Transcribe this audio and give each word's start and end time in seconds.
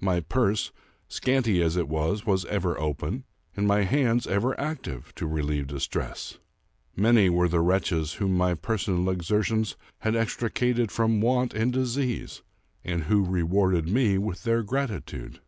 My 0.00 0.20
purse, 0.20 0.72
scanty 1.06 1.60
as 1.62 1.76
it 1.76 1.86
was, 1.86 2.24
was 2.24 2.46
ever 2.46 2.80
open, 2.80 3.24
and 3.54 3.68
my 3.68 3.82
hands 3.82 4.26
ever 4.26 4.58
active, 4.58 5.14
to 5.16 5.26
relieve 5.26 5.66
distress. 5.66 6.38
Many 6.96 7.28
were 7.28 7.46
the 7.46 7.60
wretches 7.60 8.14
whom 8.14 8.34
my 8.38 8.54
personal 8.54 9.10
exertions 9.10 9.76
had 9.98 10.16
extricated 10.16 10.90
from 10.90 11.20
want 11.20 11.52
and 11.52 11.74
disease, 11.74 12.40
and 12.86 13.02
who 13.02 13.22
rewarded 13.22 13.86
me 13.86 14.16
with 14.16 14.44
their 14.44 14.62
gratitude. 14.62 15.40